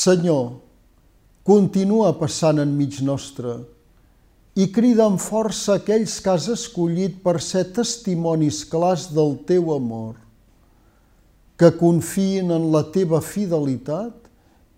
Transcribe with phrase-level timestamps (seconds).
[0.00, 0.54] Senyor,
[1.44, 3.58] continua passant enmig nostre
[4.56, 10.14] i crida amb força aquells que has escollit per ser testimonis clars del teu amor,
[11.60, 14.30] que confiïn en la teva fidelitat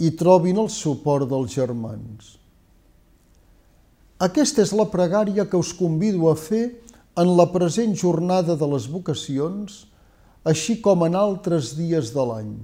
[0.00, 2.32] i trobin el suport dels germans.
[4.24, 6.64] Aquesta és la pregària que us convido a fer
[7.20, 9.82] en la present jornada de les vocacions,
[10.48, 12.54] així com en altres dies de l'any.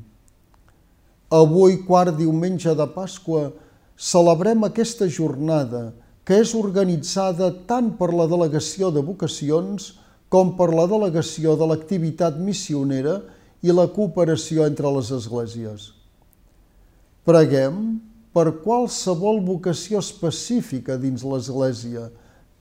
[1.31, 3.51] Avui, quart diumenge de Pasqua,
[3.99, 5.91] celebrem aquesta jornada
[6.27, 9.97] que és organitzada tant per la Delegació de Vocacions
[10.31, 13.21] com per la Delegació de l'Activitat Missionera
[13.63, 15.91] i la cooperació entre les esglésies.
[17.27, 17.99] Preguem
[18.31, 22.07] per qualsevol vocació específica dins l'Església,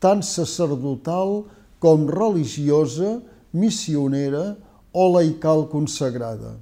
[0.02, 1.44] tant sacerdotal
[1.78, 3.20] com religiosa,
[3.54, 4.56] missionera
[4.90, 6.56] o laical consagrada.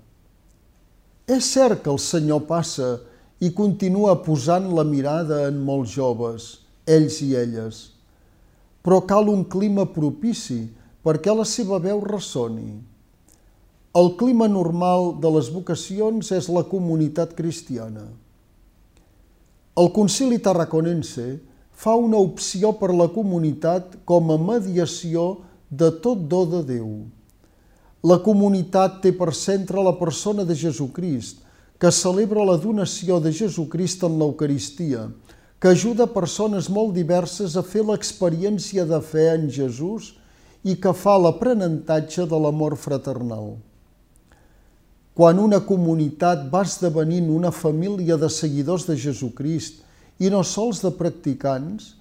[1.24, 2.98] És cert que el Senyor passa
[3.40, 6.48] i continua posant la mirada en molts joves,
[6.84, 7.78] ells i elles,
[8.84, 10.66] però cal un clima propici
[11.04, 12.76] perquè la seva veu ressoni.
[13.96, 18.10] El clima normal de les vocacions és la comunitat cristiana.
[19.80, 21.40] El concili tarraconense
[21.72, 25.38] fa una opció per la comunitat com a mediació
[25.72, 26.90] de tot do de Déu.
[28.04, 31.38] La comunitat té per centre la persona de Jesucrist,
[31.80, 35.06] que celebra la donació de Jesucrist en l'Eucaristia,
[35.60, 40.12] que ajuda persones molt diverses a fer l'experiència de fe en Jesús
[40.68, 43.54] i que fa l'aprenentatge de l'amor fraternal.
[45.16, 49.80] Quan una comunitat va esdevenint una família de seguidors de Jesucrist
[50.20, 51.94] i no sols de practicants,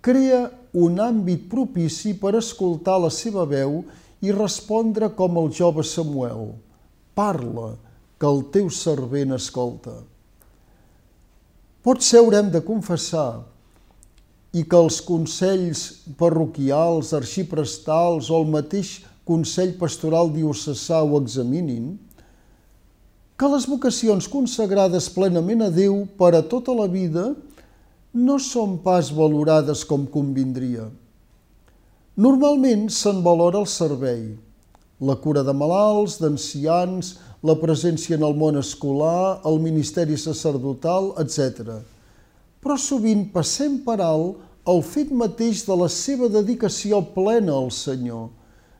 [0.00, 3.82] crea un àmbit propici per escoltar la seva veu
[4.20, 6.52] i respondre com el jove Samuel,
[7.16, 7.74] parla,
[8.20, 9.94] que el teu servent escolta.
[11.80, 13.46] Potser haurem de confessar
[14.52, 15.84] i que els consells
[16.20, 18.98] parroquials, arxiprestals o el mateix
[19.30, 21.94] Consell Pastoral Diocesà ho examinin,
[23.40, 27.30] que les vocacions consagrades plenament a Déu per a tota la vida
[28.12, 30.90] no són pas valorades com convindria.
[32.20, 34.34] Normalment se'n valora el servei,
[35.00, 41.78] la cura de malalts, d'ancians, la presència en el món escolar, el ministeri sacerdotal, etc.
[42.60, 48.26] Però sovint passem per alt el fet mateix de la seva dedicació plena al Senyor,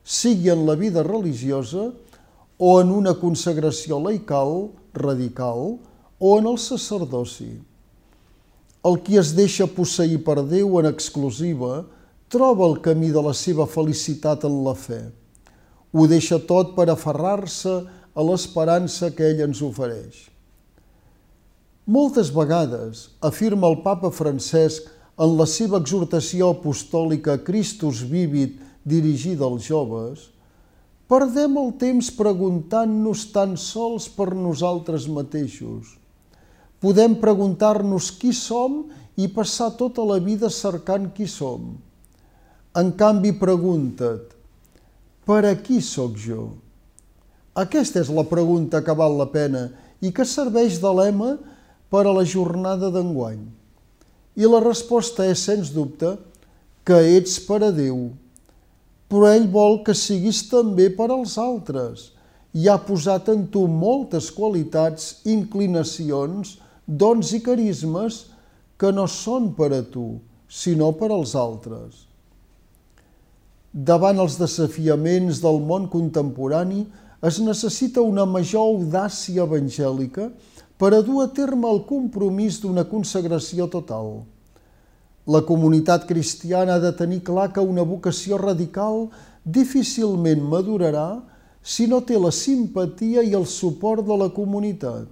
[0.04, 1.86] sigui en la vida religiosa
[2.58, 5.78] o en una consagració laical, radical,
[6.20, 7.54] o en el sacerdoci.
[8.84, 11.86] El qui es deixa posseir per Déu en exclusiva,
[12.30, 15.00] troba el camí de la seva felicitat en la fe.
[15.90, 17.72] Ho deixa tot per aferrar-se
[18.14, 20.28] a l'esperança que ell ens ofereix.
[21.90, 24.86] Moltes vegades, afirma el papa Francesc
[25.18, 30.28] en la seva exhortació apostòlica Christus Vivit dirigida als joves,
[31.10, 35.96] perdem el temps preguntant-nos tan sols per nosaltres mateixos.
[36.78, 38.84] Podem preguntar-nos qui som
[39.18, 41.72] i passar tota la vida cercant qui som
[42.76, 44.30] en canvi, pregunta't,
[45.26, 46.52] per a qui sóc jo?
[47.58, 49.66] Aquesta és la pregunta que val la pena
[49.98, 51.32] i que serveix de lema
[51.90, 53.40] per a la jornada d'enguany.
[54.38, 56.14] I la resposta és, sens dubte,
[56.86, 58.12] que ets per a Déu,
[59.10, 62.12] però ell vol que siguis també per als altres
[62.54, 66.54] i ha posat en tu moltes qualitats, inclinacions,
[66.86, 68.28] dons i carismes
[68.78, 72.09] que no són per a tu, sinó per als altres.
[73.70, 76.80] Davant els desafiaments del món contemporani
[77.22, 80.26] es necessita una major audàcia evangèlica
[80.80, 84.24] per a dur a terme el compromís d'una consagració total.
[85.30, 89.06] La comunitat cristiana ha de tenir clar que una vocació radical
[89.44, 91.22] difícilment madurarà
[91.62, 95.06] si no té la simpatia i el suport de la comunitat,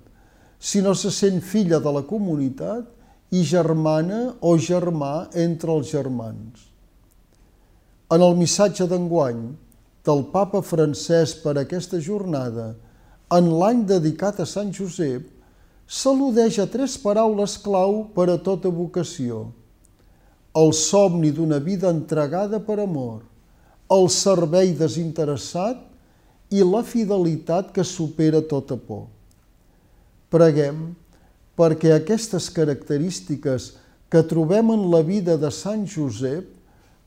[0.58, 2.90] si no se sent filla de la comunitat
[3.30, 6.67] i germana o germà entre els germans.
[8.08, 9.40] En el missatge d'enguany
[10.08, 12.70] del papa francès per aquesta jornada,
[13.36, 15.26] en l'any dedicat a Sant Josep,
[15.84, 19.50] s'al·ludeix a tres paraules clau per a tota vocació.
[20.56, 23.20] El somni d'una vida entregada per amor,
[23.92, 25.84] el servei desinteressat
[26.48, 29.04] i la fidelitat que supera tota por.
[30.32, 30.94] Preguem
[31.60, 33.74] perquè aquestes característiques
[34.08, 36.56] que trobem en la vida de Sant Josep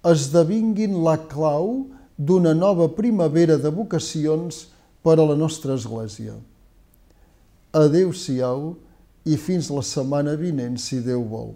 [0.07, 1.87] esdevinguin la clau
[2.17, 4.67] d'una nova primavera de vocacions
[5.01, 6.35] per a la nostra Església.
[7.73, 8.73] Adéu-siau
[9.25, 11.53] i fins la setmana vinent, si Déu vol.